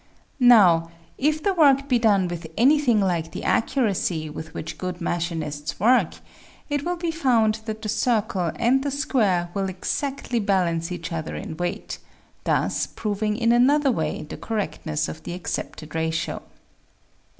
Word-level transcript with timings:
Now 0.39 0.89
if 1.19 1.43
the 1.43 1.53
work 1.53 1.87
be 1.87 1.99
done 1.99 2.27
with 2.27 2.47
anything 2.57 2.99
like 2.99 3.29
the 3.33 3.43
accuracy 3.43 4.31
with 4.31 4.51
which 4.55 4.79
good 4.79 4.99
machinists 4.99 5.79
work, 5.79 6.15
it 6.69 6.83
will 6.83 6.95
be 6.95 7.11
found 7.11 7.59
that 7.65 7.83
the 7.83 7.87
circle 7.89 8.51
and 8.55 8.81
the 8.81 8.89
square 8.89 9.49
will 9.53 9.69
exactly 9.69 10.39
balance 10.39 10.91
each 10.91 11.11
other 11.11 11.35
in 11.35 11.55
weight, 11.55 11.99
thus 12.45 12.87
proving 12.87 13.37
in 13.37 13.51
another 13.51 13.91
way 13.91 14.23
the 14.23 14.37
correctness 14.37 15.07
of 15.07 15.21
the 15.21 15.33
accepted 15.35 15.93
ratio. 15.93 16.41